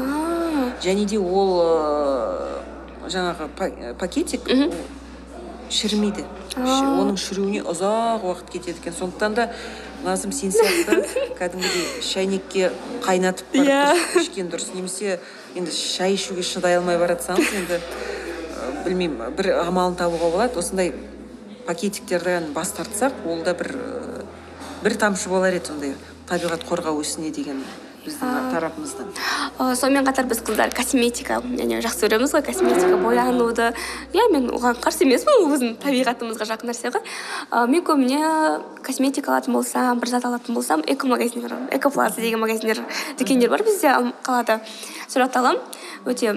Және 0.83 1.05
де 1.11 1.19
ол 1.19 1.59
жаңағы 3.11 3.51
пакетик 3.99 4.47
шірімейді. 5.71 6.25
Оның 6.59 7.17
шіруіне 7.19 7.61
ұзақ 7.63 8.25
уақыт 8.27 8.51
кетеді 8.53 8.79
екен. 8.81 8.95
Сондықтан 8.97 9.35
да 9.37 9.45
назым 10.03 10.31
сен 10.35 10.51
сияқты 10.51 11.03
кәдімгідей 11.39 12.01
шәйнекке 12.05 12.71
қайнатып 13.05 13.53
барып 13.55 13.69
иә. 13.69 14.21
ішкен 14.21 14.49
дұрыс. 14.51 14.71
Немесе 14.75 15.19
енді 15.55 15.71
шай 15.71 16.15
ішуге 16.17 16.43
шыдай 16.43 16.77
алмай 16.79 16.97
бара 17.01 17.15
жатсаңыз 17.15 17.53
енді 17.61 17.79
білмеймін 18.85 19.35
бір 19.37 19.53
амалын 19.63 19.95
табуға 19.99 20.31
болады. 20.33 20.59
Осындай 20.59 20.93
пакетиктерден 21.67 22.51
бас 22.53 22.73
тартсақ 22.77 23.23
ол 23.25 23.43
да 23.45 23.53
бір 23.53 23.75
бір 24.83 24.97
тамшы 24.97 25.29
болар 25.29 25.53
еді 25.53 25.71
сондай 25.73 25.95
табиғат 26.29 26.65
қорғау 26.67 27.01
ісіне 27.03 27.31
деген. 27.31 27.61
Біздің 28.05 28.49
тарапымыздан 28.51 29.09
сонымен 29.77 30.05
қатар 30.07 30.25
біз 30.29 30.41
қыздар 30.45 30.73
косметика 30.73 31.37
және 31.43 31.81
жақсы 31.85 32.07
көреміз 32.07 32.33
ғой 32.33 32.43
косметика 32.47 32.97
боянуды. 32.97 33.71
Иә 34.13 34.25
мен 34.33 34.49
оған 34.49 34.79
қарсы 34.81 35.05
емеспін 35.05 35.37
ол 35.37 35.51
біздің 35.53 35.75
табиғатымызға 35.83 36.47
жақын 36.49 36.71
нәрсе 36.71 36.91
ғой 36.95 37.03
ы 37.05 37.67
мен 37.69 37.85
көбіне 37.85 38.21
косметика 38.81 39.31
алатын 39.35 39.53
болсам 39.53 39.99
бір 39.99 40.13
зат 40.15 40.25
алатын 40.25 40.55
болсам 40.55 40.81
экомагазинге 40.81 41.47
барамын 41.47 41.69
экоплаза 41.77 42.21
деген 42.21 42.41
магазиндер 42.41 42.81
дүкендер 43.19 43.49
бар 43.49 43.63
бізде 43.63 43.93
қалада. 44.23 44.61
Сол 45.07 45.21
жақта 45.21 45.39
аламын. 45.39 45.61
Өте 46.05 46.33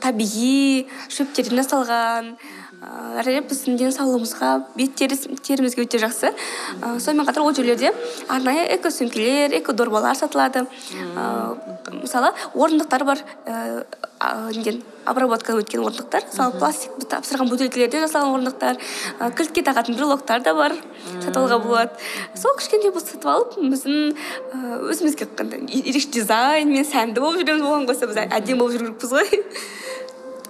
табиғи 0.00 0.86
шөптерден 1.10 1.60
жасалған 1.60 2.36
ыыы 2.78 3.18
әрине 3.18 3.42
біздің 3.48 3.78
денсаулығымызға 3.80 4.50
бет 4.76 4.94
терімізге 4.94 5.82
өте 5.82 5.98
жақсы. 5.98 6.30
Ы 6.30 7.00
сонымен 7.02 7.26
қатар 7.26 7.42
ол 7.42 7.54
жерлерде 7.54 7.90
арнайы 8.30 8.68
эко 8.76 8.92
сөмкелер 8.94 9.56
эко 9.58 9.72
дорбалар 9.72 10.14
сатылады. 10.14 10.66
Ыыы 10.94 12.02
мысалы 12.02 12.30
орындықтар 12.54 13.04
бар 13.04 13.24
ііі 13.46 14.58
неден 14.58 14.82
обработкадан 15.04 15.62
өткен 15.62 15.82
орындықтар. 15.82 16.28
Мысалы 16.30 16.58
пластик 16.58 16.94
тапсырған 17.10 17.50
бөтелкелерден 17.50 18.06
жасалған 18.06 18.38
орындықтар. 18.38 18.78
Ы 19.20 19.30
кілтке 19.34 19.64
тағатын 19.66 19.98
брелоктар 19.98 20.42
да 20.46 20.54
бар 20.54 20.76
сатып 21.18 21.42
алуға 21.42 21.58
болады. 21.64 21.90
Сол 22.38 22.54
кішкентай 22.58 22.94
болса 22.94 23.14
сатып 23.14 23.30
алып 23.34 23.58
біздің 23.58 24.14
ы 24.54 24.80
өзімізге 24.92 25.26
қандай 25.34 25.66
ерекше 25.66 26.12
дизайнмен 26.14 26.86
сәнді 26.86 27.24
болып 27.24 27.42
жүреміз 27.42 27.66
оған 27.66 27.88
қоса 27.90 28.10
біз 28.10 28.22
әдемі 28.28 28.62
болып 28.62 28.78
жүру 28.78 28.92
керекпіз 28.92 29.16
ғой. 29.18 29.42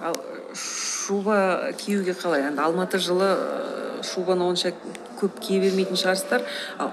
Ал 0.03 0.21
шуба 1.09 1.73
киюге 1.73 2.13
қалай 2.13 2.43
енді 2.51 2.61
алматы 2.61 2.99
жылы 3.01 3.29
шубаны 4.05 4.45
онша 4.45 4.75
көп 5.17 5.39
кие 5.41 5.57
бермейтін 5.63 5.97
шығарсыздар. 5.97 6.43
Ал 6.77 6.91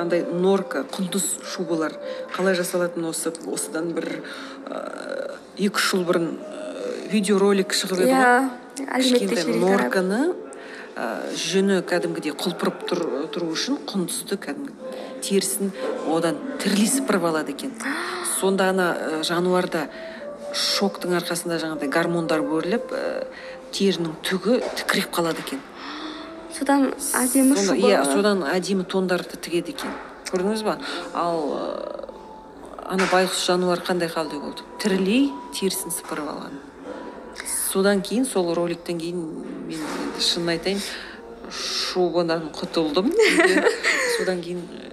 андай 0.00 0.24
норка 0.24 0.86
құндыз 0.88 1.26
шубалар 1.52 1.92
қалай 2.32 2.56
жасалатыны 2.56 3.10
осы 3.10 3.32
осыдан 3.52 3.92
бір 3.92 4.08
ыыы 4.70 5.66
екі 5.68 5.76
үш 5.76 5.90
жыл 5.90 6.06
бұрын 6.08 6.30
видеоролик 7.12 7.76
шығып 7.76 8.00
еді 8.06 8.14
ғой. 8.16 8.48
Иә 8.80 8.94
кішкентай 8.96 9.58
норканы 9.60 10.22
ыыы 10.96 11.36
жүні 11.44 11.82
кәдімгідей 11.92 12.32
құлпырып 12.32 12.86
тұру 12.88 13.50
үшін 13.52 13.82
құндызды 13.84 14.40
кәдімгі 14.46 14.96
терісін 15.22 15.76
одан 16.08 16.40
тірілей 16.56 16.88
сыпырып 16.88 17.28
алады 17.28 17.52
екен. 17.52 17.76
Сонда 18.40 18.72
ана 18.72 18.88
жануарда 19.28 19.90
шоктың 20.52 21.16
арқасында 21.18 21.58
жаңағыдай 21.62 21.90
гормондар 21.92 22.42
бөлініп 22.44 22.92
ііі 22.92 23.52
терінің 23.72 24.16
түгі 24.26 24.58
тікірейіп 24.78 25.12
қалады 25.16 25.42
екен. 25.44 25.60
Содан 26.52 26.90
әдемі 27.16 27.56
иә 27.80 28.02
содан 28.04 28.44
әдемі 28.44 28.84
тондарды 28.84 29.40
тігеді 29.40 29.72
екен. 29.72 29.94
Көрдіңіз 30.28 30.64
ба? 30.66 30.76
Ал 31.16 31.40
ана 32.92 33.08
байғұс 33.08 33.46
жануар 33.46 33.80
қандай 33.86 34.12
халде 34.12 34.40
болды? 34.42 34.66
Тірілей 34.82 35.30
терісін 35.56 35.94
сыпырып 35.94 36.28
алған. 36.28 36.60
Содан 37.72 38.02
кейін 38.04 38.26
сол 38.28 38.52
роликтен 38.54 39.00
кейін 39.00 39.24
мен 39.68 39.80
шынын 40.20 40.52
айтайын 40.56 40.82
шубадан 41.52 42.50
құтылдым. 42.52 43.08
Содан 44.18 44.44
кейін 44.44 44.91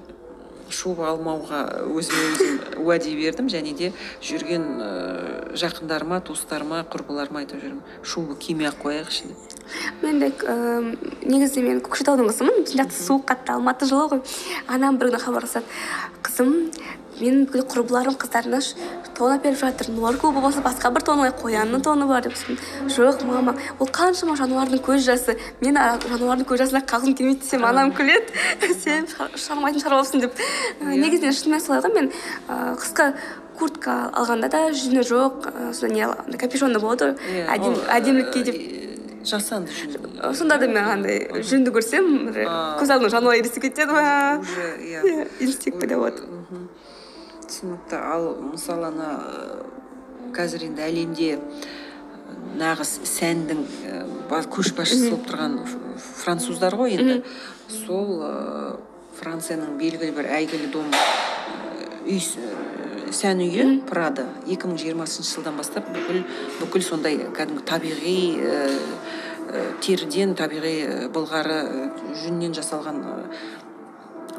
шуба 0.80 1.10
алмауға 1.13 1.62
өзіме 1.92 2.26
өзім 2.34 2.60
уәде 2.86 3.15
бердім 3.20 3.52
және 3.52 3.76
де 3.76 3.92
жүрген 4.24 4.65
ыыы 4.80 5.60
жақындарыма 5.60 6.22
туыстарыма 6.28 6.84
құрбыларыма 6.94 7.44
айтып 7.44 7.63
жүремін 7.63 8.04
шуба 8.04 8.38
кимей 8.39 8.70
ақ 8.72 8.84
қояйықшы 8.86 9.32
деп 9.32 9.50
мен 10.02 10.20
де 10.20 10.32
ііі 10.32 11.30
негізі 11.30 11.63
мен 11.65 11.82
көкшетаудың 11.86 12.30
қызымын. 12.32 12.63
Біздің 12.63 12.82
жақта 12.82 12.98
суық 12.98 13.26
қатты 13.30 13.54
алматы 13.54 13.89
жылы 13.89 14.08
ғой. 14.13 14.22
Анам 14.68 14.98
бір 14.98 15.12
күні 15.12 15.22
хабарласады. 15.22 15.65
Қызым 16.26 16.56
менің 17.19 17.45
бүкіл 17.49 17.65
құрбыларым 17.69 18.15
қыздарына 18.19 18.60
тон 19.17 19.34
әперіп 19.36 19.60
жатыр. 19.60 19.91
Норка 19.93 20.32
болмаса 20.32 20.63
басқа 20.63 20.91
бір 20.95 21.05
тон 21.05 21.21
алайық 21.21 21.41
қоянның 21.41 21.84
тоны 21.84 22.08
бар 22.10 22.23
деп 22.25 22.36
жоқ 22.95 23.23
мама 23.27 23.55
ол 23.79 23.88
қаншама 23.88 24.38
жануардың 24.39 24.82
көз 24.86 25.03
жасы. 25.05 25.38
Мен 25.62 25.77
жануардың 25.77 26.47
көз 26.49 26.63
жасына 26.63 26.84
қалғым 26.88 27.17
келмейді 27.19 27.43
десем 27.43 27.65
анам 27.67 27.93
күледі. 27.93 28.34
Сен 28.84 29.08
шығармайтын 29.12 29.84
шаруасың 29.84 30.25
деп. 30.25 30.41
Негізінен 30.82 31.36
шынымен 31.36 31.63
солай 31.63 31.84
ғой. 31.86 31.95
Мен 31.95 32.12
ыыы 32.47 32.75
қысқы 32.79 33.13
куртка 33.60 34.10
алғанда 34.15 34.49
да 34.49 34.65
жүні 34.71 35.03
жоқ 35.03 35.49
содан 35.73 35.97
не 35.97 36.38
капюшонды 36.39 36.79
болады 36.79 37.13
ғой. 37.13 37.47
Әдемі 37.47 37.88
әдемілікке 37.99 38.45
деп. 38.47 38.62
жасанды 39.23 39.71
жүн 39.71 40.34
сонда 40.36 40.58
да 40.60 40.67
мен 40.67 40.86
андай 40.88 41.27
жүнді 41.43 41.73
көрсем 41.75 42.08
көз 42.34 42.93
алдыма 42.93 43.12
жануар 43.12 43.39
елестеп 43.39 43.65
кетеді 43.67 43.91
уже 43.91 44.67
иә 44.79 45.27
инстинктіде 45.43 45.97
болады 45.99 46.23
түсінікті. 47.50 47.98
Ал 47.98 48.30
мысалы 48.54 48.92
ана 48.94 49.10
қазір 50.36 50.70
енді 50.70 50.86
әлемде 50.86 51.30
нағыз 52.60 53.00
сәннің 53.10 53.66
көшбасшысы 54.30 55.10
болып 55.10 55.26
тұрған 55.32 55.58
француздар 56.22 56.78
ғой 56.78 56.98
енді. 57.00 57.22
Сол 57.82 58.24
францияның 59.20 59.76
белгілі 59.80 60.14
бір 60.16 60.30
әйгілі 60.38 60.70
дом 60.74 60.94
үй 62.06 62.22
сән 63.16 63.42
үйі 63.44 63.66
прада. 63.90 64.28
Екі 64.46 64.70
мың 64.70 64.78
жиырмасыншы 64.80 65.40
жылдан 65.40 65.58
бастап 65.60 65.90
бүкіл 65.92 66.22
бүкіл 66.62 66.86
сондай 66.86 67.18
кәдімгі 67.36 67.66
табиғи 67.68 68.20
теріден 69.82 70.36
табиғи 70.38 71.10
былғары 71.16 71.60
жүннен 72.22 72.54
жасалған 72.54 73.02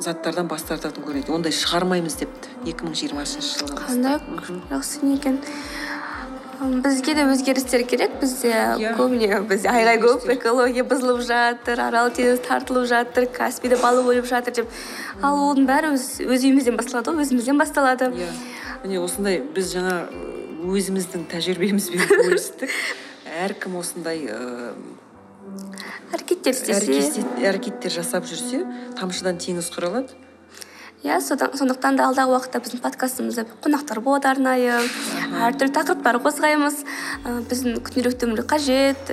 заттардан 0.00 0.48
бас 0.48 0.64
тартатын 0.68 1.04
көрінеді. 1.04 1.32
Ондай 1.34 1.54
шығармаймыз 1.54 2.16
депті 2.20 2.50
екі 2.68 2.86
мың 2.86 2.96
жиырмасыншы 2.98 3.60
жылы 3.60 3.76
қандай 3.78 4.18
жақсы 4.70 5.04
не 5.04 5.16
екен 5.18 5.40
бізге 6.60 7.14
де 7.14 7.24
өзгерістер 7.24 7.84
керек. 7.88 8.18
Бізде 8.20 8.52
көбіне 8.98 9.40
бізде 9.48 9.70
айғай 9.72 10.00
көп 10.02 10.26
экология 10.34 10.84
бұзылып 10.84 11.22
жатыр 11.24 11.80
арал 11.86 12.10
теңіз 12.12 12.42
тартылып 12.44 12.88
жатыр 12.90 13.28
каспийде 13.32 13.78
балық 13.80 14.10
өліп 14.12 14.28
жатыр 14.28 14.60
деп. 14.60 14.80
Ал 15.22 15.40
оның 15.50 15.68
бәрі 15.68 15.94
өз 15.96 16.20
өз 16.20 16.44
үйімізден 16.44 16.76
басталады 16.76 17.14
ғой 17.14 17.24
өзімізден 17.24 17.60
басталады. 17.60 18.10
Иә. 18.12 18.32
Міне 18.84 19.00
осындай 19.00 19.40
біз 19.40 19.72
жаңа 19.72 19.96
өзіміздің 20.68 21.28
тәжірибемізбен 21.32 22.04
бөлістік. 22.26 22.76
Әркім 23.46 23.80
осындай 23.80 24.26
ыыы 24.28 24.74
әрекеттер 26.14 26.56
істесе 26.56 27.24
әрекеттер 27.46 27.94
жасап 28.00 28.26
жүрсе 28.28 28.64
тамшыдан 28.98 29.38
теңіз 29.42 29.70
құралады. 29.74 30.16
Иә 31.00 31.16
сондықтан 31.24 31.96
да 31.96 32.10
алдағы 32.10 32.34
уақытта 32.34 32.60
біздің 32.60 32.82
подкастымызда 32.84 33.46
қонақтар 33.64 34.02
болады 34.04 34.28
арнайы. 34.28 34.74
Әртүрлі 35.46 35.72
тақырыптар 35.72 36.18
қозғаймыз. 36.20 36.82
Ә, 37.24 37.38
біздің 37.48 37.78
күнделікті 37.86 38.26
өмірге 38.28 38.44
қажет 38.50 39.12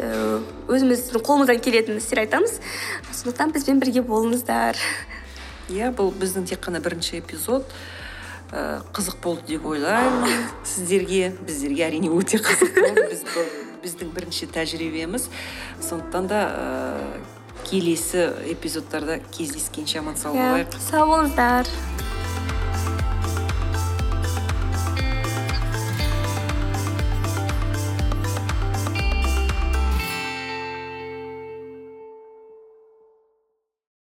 өзіміздің 0.68 1.24
қолымыздан 1.24 1.62
келетін 1.64 2.02
істер 2.02 2.26
айтамыз. 2.26 2.58
Сондықтан 3.14 3.54
бізбен 3.56 3.80
бірге 3.80 4.04
болыңыздар. 4.04 4.76
Иә 5.72 5.94
бұл 5.96 6.12
біздің 6.12 6.50
тек 6.52 6.60
қана 6.68 6.84
бірінші 6.84 7.22
эпизод. 7.22 7.64
Ә, 8.52 8.82
қызық 8.92 9.22
болды 9.24 9.54
деп 9.54 9.70
ойлаймын. 9.72 10.44
Сіздерге 10.68 11.32
біздерге 11.40 11.88
әрине 11.88 12.12
өте 12.12 12.44
қызық 12.44 12.84
болды. 12.84 13.08
Біз 13.16 13.24
біздің 13.84 14.12
бірінші 14.16 14.50
тәжірибеміз. 14.54 15.30
Сондықтан 15.82 16.28
да 16.28 16.42
ә, 16.48 17.22
келесі 17.70 18.30
эпизодтарда 18.54 19.20
кездескенше 19.32 20.00
аман 20.00 20.18
сау 20.18 20.36
болайық. 20.38 20.78
сау 20.90 21.08
болыңыздар. 21.12 21.68